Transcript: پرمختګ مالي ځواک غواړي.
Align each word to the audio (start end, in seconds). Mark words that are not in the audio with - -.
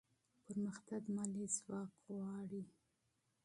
پرمختګ 0.45 1.03
مالي 1.15 1.45
ځواک 1.57 1.91
غواړي. 2.05 2.63